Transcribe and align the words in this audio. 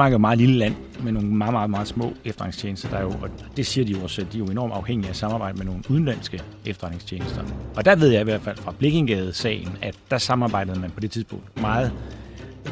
Danmark 0.00 0.12
er 0.12 0.14
jo 0.14 0.16
et 0.16 0.20
meget 0.20 0.38
lille 0.38 0.56
land 0.56 0.74
med 1.02 1.12
nogle 1.12 1.28
meget, 1.28 1.52
meget, 1.52 1.70
meget 1.70 1.88
små 1.88 2.12
efterretningstjenester, 2.24 2.88
der 2.88 2.96
er 2.96 3.02
jo, 3.02 3.08
og 3.08 3.30
det 3.56 3.66
siger 3.66 3.84
de 3.84 3.92
jo 3.92 4.02
også, 4.02 4.26
de 4.32 4.38
er 4.38 4.38
jo 4.38 4.46
enormt 4.46 4.72
afhængige 4.72 5.08
af 5.08 5.16
samarbejde 5.16 5.58
med 5.58 5.66
nogle 5.66 5.82
udenlandske 5.88 6.42
efterretningstjenester. 6.66 7.42
Og 7.76 7.84
der 7.84 7.96
ved 7.96 8.08
jeg 8.08 8.20
i 8.20 8.24
hvert 8.24 8.40
fald 8.40 8.56
fra 8.56 8.72
Blikkingade-sagen, 8.78 9.68
at 9.82 9.94
der 10.10 10.18
samarbejdede 10.18 10.80
man 10.80 10.90
på 10.90 11.00
det 11.00 11.10
tidspunkt 11.10 11.60
meget 11.60 11.92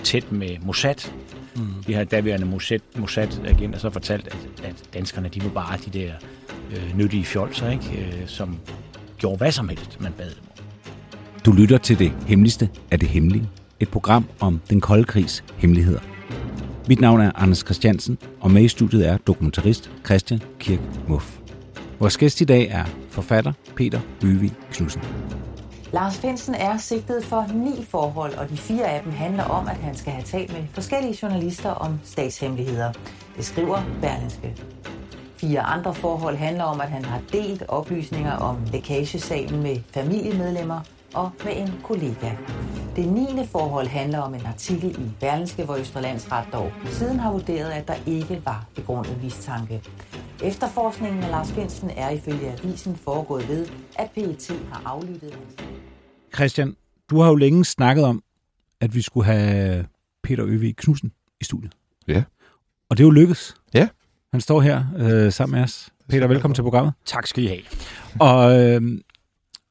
tæt 0.04 0.32
med 0.32 0.56
Mossad. 0.62 1.10
Mm. 1.56 1.62
De 1.86 1.94
her 1.94 2.04
daværende 2.04 2.46
Mossad, 2.46 2.80
Mossad-agenter 2.96 3.78
så 3.78 3.90
fortalt, 3.90 4.26
at, 4.26 4.64
at 4.64 4.94
danskerne 4.94 5.28
de 5.28 5.42
var 5.42 5.50
bare 5.50 5.78
de 5.86 5.98
der 5.98 6.12
øh, 6.70 6.96
nyttige 6.96 7.24
fjolser, 7.24 7.70
ikke? 7.70 7.84
Øh, 7.98 8.26
som 8.26 8.58
gjorde 9.18 9.38
hvad 9.38 9.52
som 9.52 9.68
helst, 9.68 10.00
man 10.00 10.12
bad 10.12 10.30
dem 10.30 10.64
Du 11.46 11.52
lytter 11.52 11.78
til 11.78 11.98
det 11.98 12.12
hemmeligste 12.26 12.68
af 12.90 12.98
det 12.98 13.08
hemmelige. 13.08 13.48
Et 13.80 13.88
program 13.88 14.24
om 14.40 14.60
den 14.70 14.80
kolde 14.80 15.04
krigs 15.04 15.44
hemmeligheder. 15.56 16.17
Mit 16.88 17.00
navn 17.00 17.20
er 17.20 17.32
Anders 17.34 17.58
Christiansen, 17.58 18.18
og 18.40 18.50
med 18.50 18.62
i 18.62 18.68
studiet 18.68 19.08
er 19.08 19.16
dokumentarist 19.16 19.90
Christian 20.06 20.42
Kirk 20.58 20.80
Muff. 21.08 21.38
Vores 21.98 22.16
gæst 22.16 22.40
i 22.40 22.44
dag 22.44 22.68
er 22.70 22.84
forfatter 23.10 23.52
Peter 23.76 24.00
Øvig 24.24 24.52
Knudsen. 24.72 25.02
Lars 25.92 26.18
Finsen 26.18 26.54
er 26.54 26.76
sigtet 26.76 27.24
for 27.24 27.46
ni 27.54 27.84
forhold, 27.84 28.34
og 28.34 28.50
de 28.50 28.56
fire 28.56 28.84
af 28.84 29.02
dem 29.02 29.12
handler 29.12 29.44
om, 29.44 29.68
at 29.68 29.76
han 29.76 29.94
skal 29.94 30.12
have 30.12 30.24
talt 30.24 30.52
med 30.52 30.62
forskellige 30.72 31.18
journalister 31.22 31.70
om 31.70 32.00
statshemmeligheder. 32.04 32.92
Det 33.36 33.44
skriver 33.44 33.82
Berlingske. 34.02 34.56
Fire 35.36 35.60
andre 35.60 35.94
forhold 35.94 36.36
handler 36.36 36.64
om, 36.64 36.80
at 36.80 36.88
han 36.88 37.04
har 37.04 37.20
delt 37.32 37.62
oplysninger 37.68 38.32
om 38.32 38.56
lækagesagen 38.72 39.62
med 39.62 39.76
familiemedlemmer 39.94 40.80
og 41.14 41.30
med 41.44 41.52
en 41.56 41.72
kollega. 41.82 42.30
Det 42.96 43.08
9. 43.08 43.46
forhold 43.46 43.86
handler 43.86 44.18
om 44.18 44.34
en 44.34 44.46
artikel 44.46 44.90
i 44.90 45.10
Berlingske, 45.20 45.64
hvor 45.64 45.76
Østerlandsret 45.76 46.52
dog 46.52 46.72
siden 46.86 47.18
har 47.18 47.32
vurderet, 47.32 47.70
at 47.70 47.88
der 47.88 47.94
ikke 48.06 48.42
var 48.44 48.66
begrundet 48.74 49.22
mistanke. 49.22 49.82
Efterforskningen 50.44 51.22
af 51.22 51.30
Lars 51.30 51.52
Finsen 51.52 51.90
er 51.90 52.10
ifølge 52.10 52.52
avisen 52.52 52.96
foregået 52.96 53.48
ved, 53.48 53.66
at 53.96 54.10
PET 54.14 54.52
har 54.72 54.82
aflyttet 54.84 55.34
hans... 55.34 55.54
Christian, 56.34 56.76
du 57.10 57.20
har 57.20 57.28
jo 57.28 57.34
længe 57.36 57.64
snakket 57.64 58.04
om, 58.04 58.22
at 58.80 58.94
vi 58.94 59.02
skulle 59.02 59.26
have 59.26 59.86
Peter 60.22 60.44
Øvig 60.46 60.76
Knudsen 60.76 61.12
i 61.40 61.44
studiet. 61.44 61.72
Ja. 62.08 62.22
Og 62.90 62.96
det 62.96 63.02
er 63.02 63.06
jo 63.06 63.10
lykkedes. 63.10 63.54
Ja. 63.74 63.88
Han 64.32 64.40
står 64.40 64.60
her 64.60 64.84
øh, 64.98 65.32
sammen 65.32 65.58
med 65.58 65.64
os. 65.64 65.90
Peter, 66.08 66.26
velkommen 66.26 66.54
til 66.54 66.62
programmet. 66.62 66.94
Tak 67.06 67.26
skal 67.26 67.44
I 67.44 67.46
have. 67.46 67.62
Og, 68.20 68.60
øh, 68.60 68.82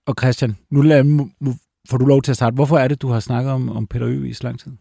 og 0.07 0.15
Christian, 0.19 0.57
nu, 0.69 0.81
lad, 0.81 1.03
nu 1.03 1.55
får 1.89 1.97
du 1.97 2.05
lov 2.05 2.21
til 2.21 2.31
at 2.31 2.35
starte. 2.35 2.55
Hvorfor 2.55 2.77
er 2.77 2.87
det, 2.87 3.01
du 3.01 3.07
har 3.07 3.19
snakket 3.19 3.51
om, 3.51 3.69
om 3.69 3.87
Peter 3.87 4.07
Øvig 4.07 4.29
i 4.29 4.33
så 4.33 4.43
lang 4.43 4.59
tid? 4.59 4.71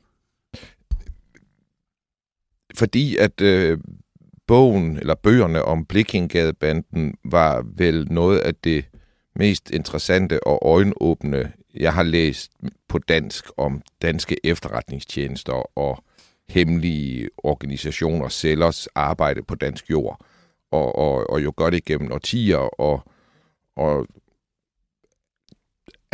Fordi 2.74 3.16
at 3.16 3.41
øh, 3.41 3.78
bogen, 4.47 4.97
eller 4.97 5.14
bøgerne 5.14 5.62
om 5.62 5.84
Blikkingadebanden, 5.84 7.14
var 7.24 7.64
vel 7.77 8.12
noget 8.12 8.38
af 8.38 8.54
det 8.54 8.84
mest 9.36 9.70
interessante 9.70 10.47
og 10.47 10.72
øjenåbne, 10.72 11.53
jeg 11.75 11.94
har 11.94 12.03
læst 12.03 12.53
på 12.88 12.98
dansk 12.98 13.44
om 13.56 13.82
danske 14.03 14.37
efterretningstjenester 14.44 15.78
og 15.78 16.04
hemmelige 16.48 17.28
organisationer, 17.38 18.28
cellers 18.28 18.87
arbejde 18.87 19.43
på 19.43 19.54
dansk 19.54 19.91
jord. 19.91 20.20
Og, 20.70 20.98
og, 20.98 21.31
og 21.31 21.44
jo 21.44 21.53
gør 21.56 21.70
det 21.70 21.84
gennem 21.84 22.12
årtier, 22.12 22.81
og, 22.81 23.03
og 23.76 24.06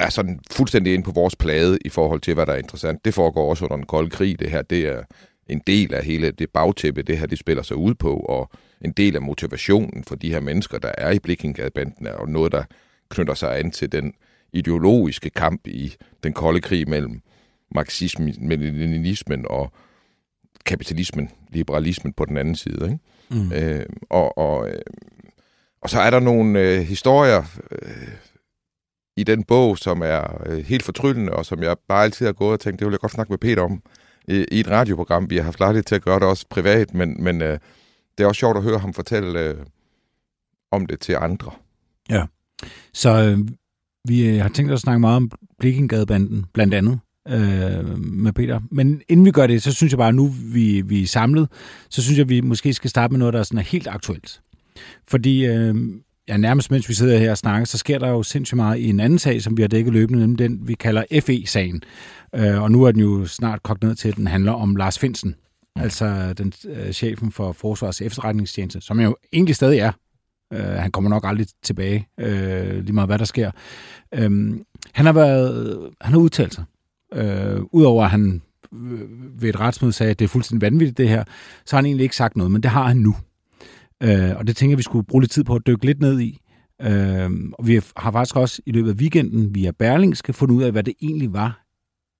er 0.02 0.10
sådan 0.10 0.40
fuldstændig 0.50 0.94
inde 0.94 1.04
på 1.04 1.12
vores 1.12 1.36
plade 1.36 1.78
i 1.84 1.88
forhold 1.88 2.20
til, 2.20 2.34
hvad 2.34 2.46
der 2.46 2.52
er 2.52 2.58
interessant. 2.58 3.04
Det 3.04 3.14
foregår 3.14 3.50
også 3.50 3.64
under 3.64 3.76
den 3.76 3.86
kolde 3.86 4.10
krig, 4.10 4.40
det 4.40 4.50
her. 4.50 4.62
Det 4.62 4.88
er 4.88 5.02
en 5.48 5.62
del 5.66 5.94
af 5.94 6.04
hele 6.04 6.30
det 6.30 6.50
bagtæppe, 6.50 7.02
det 7.02 7.18
her 7.18 7.26
det 7.26 7.38
spiller 7.38 7.62
sig 7.62 7.76
ud 7.76 7.94
på, 7.94 8.16
og 8.16 8.50
en 8.80 8.92
del 8.92 9.16
af 9.16 9.22
motivationen 9.22 10.04
for 10.04 10.14
de 10.14 10.32
her 10.32 10.40
mennesker, 10.40 10.78
der 10.78 10.92
er 10.98 11.10
i 11.10 11.18
Blikkingadebanden, 11.18 12.06
og 12.06 12.28
noget, 12.28 12.52
der 12.52 12.64
knytter 13.08 13.34
sig 13.34 13.58
an 13.58 13.70
til 13.70 13.92
den 13.92 14.14
ideologiske 14.52 15.30
kamp 15.30 15.66
i 15.66 15.94
den 16.22 16.32
kolde 16.32 16.60
krig 16.60 16.88
mellem 16.88 17.20
marxismen, 17.74 18.28
leninismen 18.48 19.46
og 19.50 19.72
kapitalismen, 20.64 21.30
liberalismen 21.50 22.12
på 22.12 22.24
den 22.24 22.36
anden 22.36 22.54
side. 22.54 22.84
Ikke? 22.84 22.98
Mm. 23.30 23.52
Øh, 23.52 23.86
og, 24.10 24.38
og, 24.38 24.68
øh, 24.68 24.80
og 25.80 25.90
så 25.90 26.00
er 26.00 26.10
der 26.10 26.20
nogle 26.20 26.60
øh, 26.60 26.80
historier 26.80 27.42
øh, 27.70 28.08
i 29.16 29.24
den 29.24 29.44
bog, 29.44 29.78
som 29.78 30.02
er 30.04 30.42
øh, 30.46 30.58
helt 30.58 30.82
fortryllende, 30.82 31.32
og 31.32 31.46
som 31.46 31.62
jeg 31.62 31.76
bare 31.88 32.04
altid 32.04 32.26
har 32.26 32.32
gået 32.32 32.52
og 32.52 32.60
tænkt, 32.60 32.78
det 32.80 32.86
vil 32.86 32.92
jeg 32.92 33.00
godt 33.00 33.12
snakke 33.12 33.32
med 33.32 33.38
Peter 33.38 33.62
om 33.62 33.82
i, 34.28 34.44
i 34.52 34.60
et 34.60 34.70
radioprogram. 34.70 35.30
Vi 35.30 35.36
har 35.36 35.42
haft 35.42 35.60
lejlighed 35.60 35.84
til 35.84 35.94
at 35.94 36.02
gøre 36.02 36.20
det 36.20 36.28
også 36.28 36.46
privat, 36.50 36.94
men, 36.94 37.24
men 37.24 37.42
øh, 37.42 37.58
det 38.18 38.24
er 38.24 38.28
også 38.28 38.38
sjovt 38.38 38.56
at 38.56 38.62
høre 38.62 38.78
ham 38.78 38.94
fortælle 38.94 39.40
øh, 39.40 39.54
om 40.70 40.86
det 40.86 41.00
til 41.00 41.16
andre. 41.20 41.50
Ja, 42.10 42.24
så 42.92 43.10
øh, 43.10 43.38
vi 44.08 44.28
øh, 44.28 44.42
har 44.42 44.48
tænkt 44.48 44.72
os 44.72 44.78
at 44.78 44.80
snakke 44.80 45.00
meget 45.00 45.16
om 45.16 45.30
Blikkingadebanden, 45.58 46.44
blandt 46.52 46.74
andet 46.74 46.98
øh, 47.28 47.98
med 47.98 48.32
Peter. 48.32 48.60
Men 48.70 49.02
inden 49.08 49.26
vi 49.26 49.30
gør 49.30 49.46
det, 49.46 49.62
så 49.62 49.72
synes 49.72 49.92
jeg 49.92 49.98
bare, 49.98 50.12
nu 50.12 50.26
vi, 50.26 50.80
vi 50.80 51.02
er 51.02 51.06
samlet, 51.06 51.48
så 51.88 52.02
synes 52.02 52.18
jeg, 52.18 52.28
vi 52.28 52.40
måske 52.40 52.74
skal 52.74 52.90
starte 52.90 53.12
med 53.12 53.18
noget, 53.18 53.34
der 53.34 53.40
er, 53.40 53.44
sådan 53.44 53.58
er 53.58 53.62
helt 53.62 53.88
aktuelt. 53.88 54.40
Fordi 55.08 55.46
øh, 55.46 55.74
ja, 56.28 56.36
nærmest 56.36 56.70
mens 56.70 56.88
vi 56.88 56.94
sidder 56.94 57.18
her 57.18 57.30
og 57.30 57.38
snakker, 57.38 57.64
så 57.64 57.78
sker 57.78 57.98
der 57.98 58.08
jo 58.08 58.22
sindssygt 58.22 58.56
meget 58.56 58.78
i 58.78 58.88
en 58.88 59.00
anden 59.00 59.18
sag, 59.18 59.42
som 59.42 59.56
vi 59.56 59.62
har 59.62 59.68
dækket 59.68 59.92
løbende, 59.92 60.20
nemlig 60.20 60.38
den, 60.38 60.68
vi 60.68 60.74
kalder 60.74 61.04
FE-sagen. 61.20 61.82
Øh, 62.34 62.62
og 62.62 62.70
nu 62.70 62.82
er 62.82 62.92
den 62.92 63.00
jo 63.00 63.26
snart 63.26 63.62
kogt 63.62 63.82
ned 63.82 63.94
til, 63.94 64.08
at 64.08 64.16
den 64.16 64.26
handler 64.26 64.52
om 64.52 64.76
Lars 64.76 64.98
Finsen, 64.98 65.34
mm. 65.76 65.82
altså 65.82 66.32
den 66.32 66.52
øh, 66.68 66.92
chefen 66.92 67.32
for 67.32 67.52
Forsvars 67.52 68.00
efterretningstjeneste, 68.00 68.80
som 68.80 69.00
jo 69.00 69.16
egentlig 69.32 69.56
stadig 69.56 69.78
er. 69.78 69.92
Øh, 70.52 70.64
han 70.64 70.90
kommer 70.90 71.10
nok 71.10 71.24
aldrig 71.26 71.46
tilbage, 71.62 72.08
øh, 72.20 72.84
lige 72.84 72.92
meget 72.92 73.08
hvad 73.08 73.18
der 73.18 73.24
sker. 73.24 73.50
Øh, 74.14 74.54
han 74.92 75.06
har 75.06 75.12
været, 75.12 75.90
han 76.00 76.12
har 76.12 76.20
udtalt 76.20 76.54
sig. 76.54 76.64
Øh, 77.14 77.60
Udover 77.72 78.04
at 78.04 78.10
han 78.10 78.42
ved 79.38 79.48
et 79.48 79.60
retsmøde 79.60 79.92
sagde, 79.92 80.10
at 80.10 80.18
det 80.18 80.24
er 80.24 80.28
fuldstændig 80.28 80.62
vanvittigt 80.62 80.98
det 80.98 81.08
her, 81.08 81.24
så 81.64 81.76
har 81.76 81.78
han 81.78 81.86
egentlig 81.86 82.04
ikke 82.04 82.16
sagt 82.16 82.36
noget, 82.36 82.52
men 82.52 82.62
det 82.62 82.70
har 82.70 82.86
han 82.86 82.96
nu. 82.96 83.16
Øh, 84.02 84.36
og 84.36 84.46
det 84.46 84.56
tænker 84.56 84.72
jeg, 84.72 84.78
vi 84.78 84.82
skulle 84.82 85.06
bruge 85.06 85.22
lidt 85.22 85.32
tid 85.32 85.44
på 85.44 85.54
at 85.54 85.66
dykke 85.66 85.86
lidt 85.86 86.00
ned 86.00 86.20
i. 86.20 86.40
Øh, 86.82 87.30
og 87.52 87.66
vi 87.66 87.80
har 87.96 88.10
faktisk 88.12 88.36
også 88.36 88.62
i 88.66 88.72
løbet 88.72 88.90
af 88.90 88.94
weekenden 88.94 89.54
via 89.54 89.70
Berlingske 89.70 90.32
fundet 90.32 90.54
ud 90.54 90.62
af, 90.62 90.72
hvad 90.72 90.82
det 90.82 90.94
egentlig 91.02 91.32
var, 91.32 91.64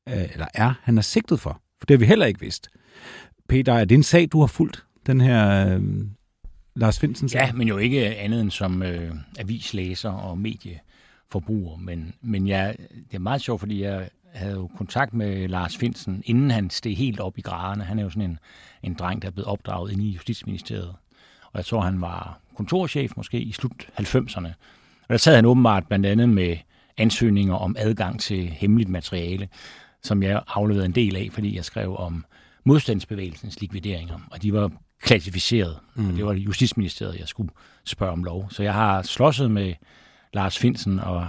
øh, 0.09 0.33
eller 0.33 0.47
er, 0.55 0.75
han 0.83 0.99
er 0.99 1.03
sigtet 1.03 1.41
for. 1.41 1.61
For 1.79 1.87
det 1.87 1.95
har 1.95 1.99
vi 1.99 2.07
heller 2.07 2.27
ikke 2.27 2.41
vidst. 2.41 2.69
Peter, 3.49 3.73
er 3.73 3.85
det 3.85 3.95
en 3.95 4.03
sag, 4.03 4.29
du 4.33 4.41
har 4.41 4.47
fulgt, 4.47 4.85
den 5.07 5.21
her 5.21 5.69
øh, 5.75 5.83
Lars 6.77 6.99
Finsen 6.99 7.29
sag? 7.29 7.41
Ja, 7.41 7.53
men 7.53 7.69
jo 7.69 7.79
ikke 7.79 8.17
andet 8.17 8.41
end 8.41 8.51
som 8.51 8.83
øh, 8.83 9.15
avislæser 9.39 10.11
og 10.11 10.39
medieforbruger. 10.39 11.77
Men, 11.77 12.15
men 12.23 12.49
jeg, 12.49 12.77
det 13.09 13.15
er 13.15 13.19
meget 13.19 13.41
sjovt, 13.41 13.61
fordi 13.61 13.83
jeg 13.83 14.09
havde 14.35 14.55
jo 14.55 14.71
kontakt 14.77 15.15
med 15.15 15.49
Lars 15.49 15.77
Finsen, 15.77 16.23
inden 16.27 16.51
han 16.51 16.71
steg 16.71 16.97
helt 16.97 17.21
op 17.21 17.39
i 17.39 17.41
graderne. 17.41 17.85
Han 17.85 17.99
er 17.99 18.03
jo 18.03 18.11
sådan 18.11 18.31
en, 18.31 18.39
en 18.83 18.95
dreng, 18.95 19.23
der 19.23 19.29
er 19.29 19.33
blevet 19.33 19.49
opdraget 19.49 19.93
inde 19.93 20.05
i 20.05 20.11
Justitsministeriet. 20.11 20.95
Og 21.53 21.59
jeg 21.59 21.65
tror, 21.65 21.81
han 21.81 22.01
var 22.01 22.41
kontorchef 22.57 23.13
måske 23.17 23.41
i 23.41 23.53
slut 23.53 23.89
90'erne. 24.01 24.49
Og 25.03 25.09
der 25.09 25.17
sad 25.17 25.35
han 25.35 25.47
åbenbart 25.47 25.87
blandt 25.87 26.07
andet 26.07 26.29
med 26.29 26.57
ansøgninger 26.97 27.55
om 27.55 27.77
adgang 27.79 28.21
til 28.21 28.49
hemmeligt 28.49 28.91
materiale, 28.91 29.49
som 30.03 30.23
jeg 30.23 30.43
afleverede 30.49 30.87
en 30.87 30.95
del 30.95 31.17
af, 31.17 31.29
fordi 31.33 31.57
jeg 31.57 31.65
skrev 31.65 31.97
om 31.97 32.25
modstandsbevægelsens 32.65 33.61
likvideringer, 33.61 34.19
og 34.31 34.43
de 34.43 34.53
var 34.53 34.71
klassificeret. 35.03 35.79
Mm. 35.95 36.09
Og 36.09 36.17
det 36.17 36.27
var 36.27 36.33
Justitsministeriet, 36.33 37.19
jeg 37.19 37.29
skulle 37.29 37.51
spørge 37.85 38.13
om 38.13 38.25
lov. 38.25 38.51
Så 38.51 38.63
jeg 38.63 38.75
har 38.75 39.03
slåsset 39.03 39.51
med 39.51 39.75
Lars 40.33 40.59
Finsen, 40.59 41.01
og 41.01 41.29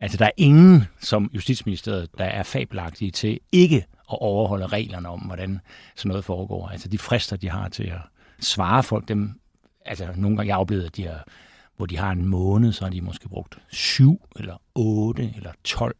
altså 0.00 0.18
der 0.18 0.24
er 0.24 0.30
ingen 0.36 0.84
som 1.00 1.30
Justitsministeriet, 1.34 2.08
der 2.18 2.24
er 2.24 2.42
fabelagtige 2.42 3.10
til 3.10 3.40
ikke 3.52 3.76
at 4.12 4.18
overholde 4.20 4.66
reglerne 4.66 5.08
om, 5.08 5.20
hvordan 5.20 5.60
sådan 5.96 6.08
noget 6.08 6.24
foregår. 6.24 6.68
Altså 6.68 6.88
de 6.88 6.98
frister, 6.98 7.36
de 7.36 7.50
har 7.50 7.68
til 7.68 7.84
at 7.84 8.00
svare 8.40 8.82
folk 8.82 9.08
dem, 9.08 9.40
altså 9.86 10.08
nogle 10.16 10.36
gange 10.36 10.48
jeg 10.48 10.56
oplevede, 10.56 10.86
at 10.86 10.96
de 10.96 11.06
har, 11.06 11.24
hvor 11.76 11.86
de 11.86 11.98
har 11.98 12.12
en 12.12 12.26
måned, 12.26 12.72
så 12.72 12.84
har 12.84 12.90
de 12.90 13.00
måske 13.00 13.28
brugt 13.28 13.58
syv 13.70 14.20
eller 14.36 14.54
otte 14.74 15.32
eller 15.36 15.50
12. 15.64 15.96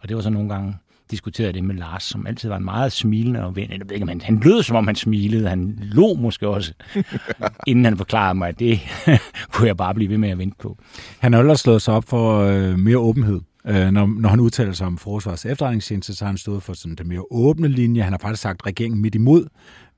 Og 0.00 0.08
det 0.08 0.16
var 0.16 0.22
så 0.22 0.30
nogle 0.30 0.48
gange 0.48 0.76
diskuterede 1.12 1.52
det 1.52 1.64
med 1.64 1.74
Lars, 1.74 2.02
som 2.02 2.26
altid 2.26 2.48
var 2.48 2.56
en 2.56 2.64
meget 2.64 2.92
smilende 2.92 3.44
og 3.44 3.56
ven. 3.56 3.70
Jeg 3.70 3.80
ved 3.80 3.92
ikke, 3.92 4.06
han, 4.06 4.20
han 4.20 4.40
lød, 4.44 4.62
som 4.62 4.76
om 4.76 4.86
han 4.86 4.96
smilede. 4.96 5.48
Han 5.48 5.78
lå 5.82 6.14
måske 6.14 6.48
også, 6.48 6.72
inden 7.66 7.84
han 7.84 7.96
forklarede 7.96 8.34
mig, 8.34 8.48
at 8.48 8.58
det 8.58 8.80
kunne 9.52 9.68
jeg 9.68 9.76
bare 9.76 9.94
blive 9.94 10.10
ved 10.10 10.18
med 10.18 10.30
at 10.30 10.38
vente 10.38 10.56
på. 10.58 10.78
Han 11.18 11.32
har 11.32 11.40
ellers 11.40 11.60
slået 11.60 11.82
sig 11.82 11.94
op 11.94 12.04
for 12.08 12.40
øh, 12.40 12.78
mere 12.78 12.98
åbenhed. 12.98 13.40
Øh, 13.66 13.90
når, 13.90 14.06
når 14.06 14.28
han 14.28 14.40
udtaler 14.40 14.72
sig 14.72 14.86
om 14.86 14.98
forsvars 14.98 15.46
efterretningstjeneste, 15.46 16.14
så 16.14 16.24
har 16.24 16.30
han 16.30 16.38
stået 16.38 16.62
for 16.62 16.72
sådan 16.72 16.94
den 16.94 17.08
mere 17.08 17.24
åbne 17.30 17.68
linje. 17.68 18.02
Han 18.02 18.12
har 18.12 18.18
faktisk 18.18 18.42
sagt 18.42 18.66
regeringen 18.66 19.02
midt 19.02 19.14
imod. 19.14 19.46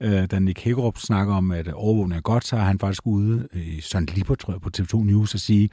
Øh, 0.00 0.26
da 0.30 0.38
Nick 0.38 0.60
Hækkerup 0.60 0.98
snakker 0.98 1.34
om, 1.34 1.50
at 1.50 1.68
overvågning 1.68 2.18
er 2.18 2.22
godt, 2.22 2.46
så 2.46 2.56
har 2.56 2.64
han 2.64 2.78
faktisk 2.78 3.06
ude 3.06 3.48
i 3.52 3.80
Søren 3.80 4.08
Lipper, 4.14 4.34
tror 4.34 4.52
jeg, 4.52 4.60
på 4.60 4.70
TV2 4.76 5.04
News 5.04 5.34
og 5.34 5.40
sige, 5.40 5.70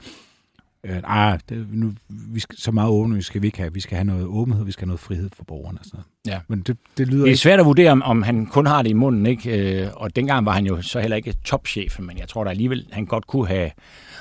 øh, 0.84 1.02
det, 1.48 1.66
nu, 1.70 1.92
vi 2.08 2.40
skal, 2.40 2.58
så 2.58 2.72
meget 2.72 2.90
åbenhed 2.90 3.22
skal 3.22 3.42
vi 3.42 3.46
ikke 3.46 3.58
have. 3.58 3.74
Vi 3.74 3.80
skal 3.80 3.96
have 3.96 4.04
noget 4.04 4.26
åbenhed, 4.26 4.64
vi 4.64 4.72
skal 4.72 4.80
have 4.82 4.88
noget 4.88 5.00
frihed 5.00 5.30
for 5.36 5.44
borgerne. 5.44 5.78
Og 5.78 5.84
sådan 5.84 6.00
noget. 6.26 6.36
Ja. 6.36 6.40
Men 6.48 6.62
det, 6.62 6.76
det 6.98 7.08
lyder 7.08 7.18
Det 7.18 7.22
er 7.22 7.26
ikke... 7.26 7.38
svært 7.38 7.60
at 7.60 7.66
vurdere, 7.66 7.90
om, 7.90 8.02
om 8.02 8.22
han 8.22 8.46
kun 8.46 8.66
har 8.66 8.82
det 8.82 8.90
i 8.90 8.92
munden, 8.92 9.26
ikke? 9.26 9.82
Øh, 9.82 9.88
og 9.94 10.16
dengang 10.16 10.46
var 10.46 10.52
han 10.52 10.66
jo 10.66 10.82
så 10.82 11.00
heller 11.00 11.16
ikke 11.16 11.34
topchef, 11.44 12.00
men 12.00 12.18
jeg 12.18 12.28
tror 12.28 12.44
da 12.44 12.50
alligevel, 12.50 12.88
han 12.92 13.06
godt 13.06 13.26
kunne 13.26 13.48
have 13.48 13.70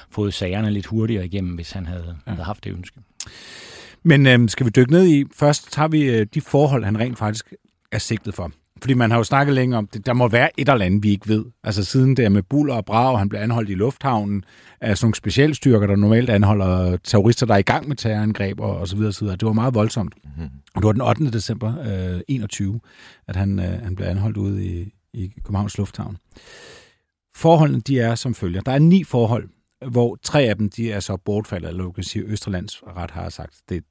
fået 0.10 0.34
sagerne 0.34 0.72
lidt 0.72 0.86
hurtigere 0.86 1.26
igennem, 1.26 1.56
hvis 1.56 1.72
han 1.72 1.86
havde, 1.86 2.18
ja. 2.28 2.32
havde 2.32 2.44
haft 2.44 2.64
det 2.64 2.74
ønske. 2.74 3.00
Men 4.04 4.28
øh, 4.28 4.50
skal 4.50 4.66
vi 4.66 4.72
dykke 4.76 4.92
ned 4.92 5.08
i? 5.08 5.26
Først 5.36 5.72
tager 5.72 5.88
vi 5.88 6.02
øh, 6.02 6.28
de 6.34 6.42
forhold, 6.42 6.84
han 6.84 7.00
rent 7.00 7.18
faktisk 7.18 7.54
er 7.92 8.00
sigtet 8.00 8.34
for. 8.34 8.52
Fordi 8.82 8.94
man 8.94 9.12
har 9.12 9.18
jo 9.18 9.24
snakket 9.24 9.56
længe 9.56 9.78
om, 9.78 9.88
det. 9.88 10.06
der 10.06 10.14
må 10.14 10.28
være 10.28 10.50
et 10.60 10.70
eller 10.70 10.86
andet, 10.86 11.04
vi 11.04 11.10
ikke 11.10 11.28
ved. 11.28 11.46
Altså 11.64 11.84
siden 11.84 12.18
det 12.18 12.26
er 12.26 12.30
med 12.30 12.44
buller 12.44 12.74
og 12.74 12.86
brag, 12.86 13.18
han 13.18 13.30
blev 13.30 13.40
anholdt 13.40 13.70
i 13.70 13.74
lufthavnen 13.74 14.44
af 14.82 14.98
sådan 14.98 15.06
nogle 15.06 15.16
specialstyrker, 15.16 15.88
der 15.88 15.96
normalt 15.96 16.30
anholder 16.30 16.98
terrorister, 16.98 17.46
der 17.46 17.54
er 17.54 17.58
i 17.58 17.62
gang 17.62 17.88
med 17.88 17.96
terrorangreb 17.96 18.60
og, 18.60 18.78
og 18.78 18.88
så 18.88 18.96
videre, 18.96 19.14
så 19.14 19.20
videre. 19.22 19.38
Det 19.38 19.46
var 19.46 19.54
meget 19.54 19.74
voldsomt. 19.74 20.14
Mm-hmm. 20.24 20.50
Og 20.76 20.82
det 20.82 20.86
var 20.86 20.92
den 20.92 21.02
8. 21.02 21.32
december 21.32 21.74
øh, 22.16 22.22
21, 22.28 22.80
at 23.28 23.36
han, 23.36 23.60
øh, 23.60 23.84
han 23.84 23.96
blev 23.96 24.08
anholdt 24.08 24.38
ude 24.38 24.66
i, 24.66 24.94
i 25.14 25.32
Københavns 25.44 25.78
Lufthavn. 25.78 26.18
Forholdene 27.36 27.82
de 27.82 28.00
er 28.00 28.16
som 28.16 28.34
følger. 28.36 28.62
Der 28.62 28.72
er 28.72 28.80
ni 28.80 29.04
forhold, 29.04 29.50
hvor 29.88 30.16
tre 30.24 30.42
af 30.42 30.56
dem 30.56 30.70
de 30.70 30.92
er 30.92 31.00
så 31.00 31.18
bortfaldet, 31.18 31.70
eller 31.70 31.84
du 31.84 31.92
kan 31.92 32.04
sige, 32.04 32.26
Østerlands 32.26 32.84
ret 32.84 33.12
har 33.12 33.30
sagt, 33.30 33.62
det, 33.70 33.84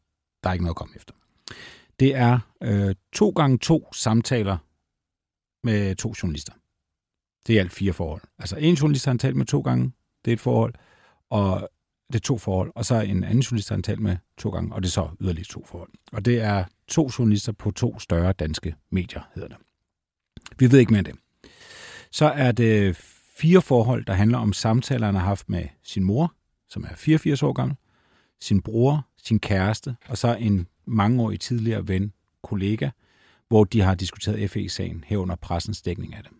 der 0.43 0.49
er 0.49 0.53
ikke 0.53 0.65
noget 0.65 0.73
at 0.73 0.77
komme 0.77 0.97
efter. 0.97 1.15
Det 2.01 2.15
er 2.15 2.39
øh, 2.63 2.95
to 3.13 3.31
gange 3.31 3.59
to 3.59 3.93
samtaler 3.93 4.57
med 5.65 5.95
to 5.95 6.15
journalister. 6.23 6.53
Det 7.47 7.57
er 7.57 7.61
alt 7.61 7.73
fire 7.73 7.93
forhold. 7.93 8.23
Altså 8.39 8.57
en 8.57 8.75
journalist 8.75 9.05
har 9.05 9.13
han 9.13 9.19
talt 9.19 9.37
med 9.37 9.47
to 9.47 9.61
gange, 9.61 9.93
det 10.25 10.31
er 10.31 10.33
et 10.33 10.41
forhold, 10.41 10.75
og 11.31 11.69
det 12.13 12.15
er 12.15 12.23
to 12.23 12.39
forhold, 12.39 12.73
og 12.75 12.85
så 12.85 13.01
en 13.01 13.25
anden 13.25 13.41
journalist 13.41 13.69
har 13.69 13.77
han 13.77 13.83
talt 13.83 14.01
med 14.01 14.17
to 14.39 14.51
gange, 14.51 14.75
og 14.75 14.83
det 14.83 14.89
er 14.89 14.93
så 14.93 15.09
yderligere 15.21 15.45
to 15.45 15.65
forhold. 15.65 15.91
Og 16.13 16.25
det 16.25 16.41
er 16.41 16.65
to 16.89 17.11
journalister 17.19 17.53
på 17.53 17.71
to 17.71 17.99
større 17.99 18.33
danske 18.33 18.75
medier, 18.91 19.21
hedder 19.35 19.49
det. 19.49 19.57
Vi 20.59 20.73
ved 20.73 20.79
ikke 20.79 20.93
mere 20.93 20.99
end 20.99 21.07
det. 21.07 21.17
Så 22.11 22.27
er 22.27 22.53
det 22.53 22.97
fire 23.41 23.63
forhold, 23.63 24.05
der 24.05 24.13
handler 24.13 24.39
om 24.39 24.53
samtaler, 24.53 25.07
han 25.07 25.15
har 25.15 25.25
haft 25.25 25.49
med 25.49 25.65
sin 25.83 26.05
mor, 26.05 26.35
som 26.69 26.85
er 26.85 26.95
84 26.97 27.43
år 27.43 27.53
gammel, 27.53 27.77
sin 28.41 28.61
bror, 28.61 29.07
sin 29.23 29.39
kæreste, 29.39 29.97
og 30.09 30.19
så 30.19 30.37
en 30.37 30.67
mangeårig 30.87 31.41
tidligere 31.41 31.89
ven, 31.89 32.13
kollega, 32.43 32.91
hvor 33.49 33.65
de 33.65 33.81
har 33.81 33.95
diskuteret 33.95 34.51
FE-sagen 34.51 35.05
herunder 35.07 35.37
pressens 35.37 35.83
dækning 35.83 36.15
af 36.15 36.23
det. 36.23 36.33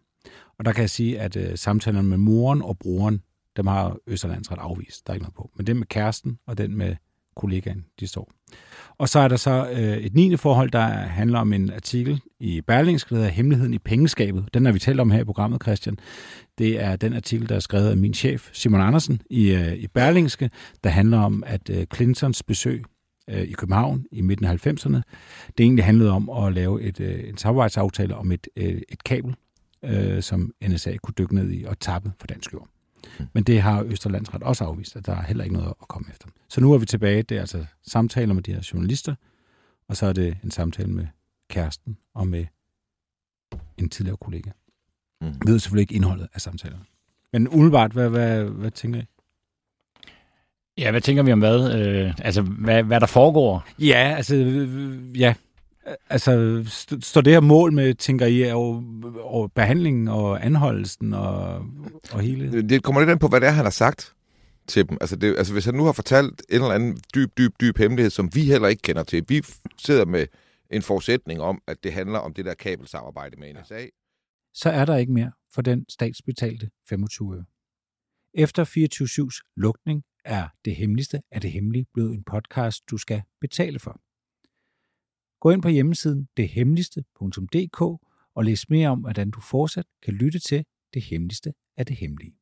Og 0.59 0.65
der 0.65 0.73
kan 0.73 0.81
jeg 0.81 0.91
sige, 0.91 1.21
at 1.21 1.37
øh, 1.37 1.59
samtalerne 1.59 2.09
med 2.09 2.19
moren 2.19 2.63
og 2.63 2.79
broren, 2.79 3.23
dem 3.57 3.67
har 3.67 3.97
Østerlandsret 4.07 4.59
afvist. 4.59 5.07
Der 5.07 5.13
er 5.13 5.15
ikke 5.15 5.25
noget 5.25 5.35
på. 5.35 5.51
Men 5.57 5.67
den 5.67 5.79
med 5.79 5.87
kæresten 5.87 6.39
og 6.47 6.59
den 6.59 6.77
med 6.77 6.97
kollegaen, 7.41 7.85
de 8.01 8.07
står. 8.07 8.31
Og 8.99 9.09
så 9.09 9.19
er 9.19 9.29
der 9.29 9.37
så 9.37 9.71
øh, 9.73 9.97
et 9.97 10.15
9. 10.15 10.37
forhold, 10.37 10.71
der 10.71 10.87
handler 10.89 11.39
om 11.39 11.53
en 11.53 11.73
artikel 11.73 12.21
i 12.41 12.61
Berlingske, 12.61 13.09
der 13.11 13.17
hedder 13.17 13.31
Hemmeligheden 13.31 13.75
i 13.75 13.79
pengeskabet. 13.79 14.49
Den 14.55 14.65
har 14.65 14.73
vi 14.73 14.79
talt 14.79 15.01
om 15.01 15.11
her 15.11 15.21
i 15.21 15.25
programmet, 15.25 15.63
Christian. 15.63 15.97
Det 16.59 16.83
er 16.83 16.97
den 16.97 17.13
artikel, 17.13 17.49
der 17.49 17.55
er 17.55 17.61
skrevet 17.61 17.91
af 17.91 17.97
min 17.97 18.15
chef, 18.15 18.51
Simon 18.53 18.81
Andersen, 18.81 19.21
i, 19.31 19.51
øh, 19.51 19.73
i 19.73 19.87
Berlingske, 19.87 20.51
der 20.85 20.91
handler 20.91 21.19
om, 21.19 21.45
at 21.47 21.71
øh, 21.71 21.87
Clintons 21.95 22.43
besøg 22.43 22.85
øh, 23.31 23.43
i 23.43 23.53
København 23.53 24.05
i 24.13 24.21
midten 24.21 24.47
af 24.47 24.67
90'erne, 24.67 25.01
det 25.59 25.65
egentlig 25.65 25.85
handlede 25.85 26.11
om 26.11 26.31
at 26.31 26.53
lave 26.53 26.83
et, 26.83 27.01
øh, 27.01 27.29
en 27.29 27.37
samarbejdsaftale 27.37 28.17
om 28.17 28.33
et, 28.33 28.49
øh, 28.57 28.83
et 28.89 29.05
kabel, 29.05 29.35
øh, 29.85 30.23
som 30.23 30.53
NSA 30.69 30.97
kunne 31.03 31.15
dykke 31.19 31.35
ned 31.35 31.53
i 31.53 31.65
og 31.65 31.81
tappe 31.81 32.13
for 32.21 32.27
dansk 32.27 32.53
jord. 32.53 32.69
Men 33.33 33.43
det 33.43 33.63
har 33.63 33.83
Østerlandsret 33.83 34.43
også 34.43 34.65
afvist, 34.65 34.97
at 34.97 35.07
der 35.07 35.17
er 35.17 35.23
heller 35.23 35.45
ikke 35.45 35.57
noget 35.57 35.73
at 35.83 35.89
komme 35.89 36.09
efter. 36.11 36.29
Så 36.51 36.61
nu 36.61 36.73
er 36.73 36.79
vi 36.79 36.87
tilbage. 36.87 37.23
Det 37.23 37.37
er 37.37 37.41
altså 37.41 37.65
samtaler 37.87 38.35
med 38.35 38.43
de 38.43 38.53
her 38.53 38.69
journalister, 38.73 39.15
og 39.89 39.97
så 39.97 40.07
er 40.07 40.13
det 40.13 40.37
en 40.45 40.51
samtale 40.51 40.89
med 40.89 41.07
kæresten 41.51 41.97
og 42.15 42.27
med 42.29 42.47
en 43.79 43.89
tidligere 43.89 44.17
kollega. 44.17 44.51
Mm. 45.21 45.27
Jeg 45.27 45.37
ved 45.47 45.59
selvfølgelig 45.59 45.83
ikke 45.83 45.95
indholdet 45.95 46.29
af 46.35 46.41
samtalerne. 46.41 46.85
Men 47.33 47.49
umiddelbart, 47.49 47.93
hvad, 47.93 48.09
hvad, 48.09 48.45
hvad 48.45 48.71
tænker 48.71 49.01
I? 49.01 49.05
Ja, 50.79 50.91
hvad 50.91 51.01
tænker 51.01 51.23
vi 51.23 51.33
om 51.33 51.39
hvad? 51.39 51.75
Øh, 51.81 52.15
altså, 52.19 52.43
hvad, 52.43 52.83
hvad 52.83 53.01
der 53.01 53.07
foregår? 53.07 53.69
Ja, 53.79 54.15
altså, 54.17 54.37
ja. 55.17 55.35
Altså, 56.11 56.63
st- 56.67 57.01
står 57.01 57.21
det 57.21 57.33
her 57.33 57.41
mål 57.41 57.73
med, 57.73 57.95
tænker 57.95 58.27
I, 58.27 58.51
over, 58.51 58.83
over 59.21 59.49
behandlingen 59.49 60.09
og 60.09 60.47
anholdelsen 60.47 61.15
og, 61.15 61.67
og 62.13 62.21
hele? 62.21 62.63
Det 62.63 62.83
kommer 62.83 63.01
lidt 63.01 63.11
an 63.11 63.19
på, 63.19 63.29
hvad 63.29 63.41
det 63.41 63.47
er, 63.47 63.53
han 63.53 63.65
har 63.65 63.71
sagt 63.71 64.15
til 64.71 64.89
dem. 64.89 64.99
Altså, 65.01 65.17
det, 65.17 65.39
altså 65.39 65.53
hvis 65.53 65.65
han 65.65 65.75
nu 65.75 65.85
har 65.85 65.93
fortalt 65.93 66.43
en 66.49 66.55
eller 66.55 66.71
anden 66.71 66.99
dyb, 67.15 67.39
dyb, 67.39 67.53
dyb 67.61 67.79
hemmelighed, 67.79 68.11
som 68.11 68.35
vi 68.35 68.45
heller 68.45 68.69
ikke 68.69 68.83
kender 68.83 69.03
til. 69.03 69.25
Vi 69.29 69.43
sidder 69.79 70.05
med 70.05 70.27
en 70.71 70.83
forudsætning 70.83 71.41
om, 71.41 71.63
at 71.67 71.85
det 71.85 71.93
handler 71.93 72.19
om 72.19 72.35
det 72.35 72.45
der 72.45 72.55
kabelsamarbejde 72.55 73.37
med 73.37 73.55
NSA. 73.55 73.87
Så 74.55 74.71
er 74.71 74.85
der 74.85 74.97
ikke 74.97 75.13
mere 75.13 75.33
for 75.55 75.63
den 75.63 75.87
statsbetalte 75.89 76.71
25 76.89 77.37
øre. 77.37 77.45
Efter 78.35 78.65
24-7's 78.65 79.53
lukning 79.57 80.05
er 80.25 80.49
Det 80.65 80.77
Hemmeligste 80.77 81.23
af 81.31 81.41
det 81.41 81.53
Hemmelige 81.53 81.87
blevet 81.95 82.15
en 82.15 82.25
podcast, 82.25 82.91
du 82.91 82.97
skal 82.99 83.23
betale 83.41 83.79
for. 83.79 84.01
Gå 85.41 85.51
ind 85.51 85.63
på 85.63 85.69
hjemmesiden 85.69 86.29
dethemmeligste.dk 86.37 87.81
og 88.35 88.45
læs 88.45 88.71
mere 88.71 88.89
om, 88.89 89.01
hvordan 89.01 89.31
du 89.31 89.41
fortsat 89.41 89.87
kan 90.03 90.15
lytte 90.15 90.39
til 90.39 90.65
Det 90.95 91.03
Hemmeligste 91.03 91.53
af 91.77 91.87
det 91.87 91.97
Hemmelige. 91.97 92.40